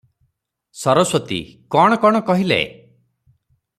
[0.83, 1.39] ସରସ୍ୱତୀ-
[1.75, 2.59] କଣ-କଣ କହିଲେ?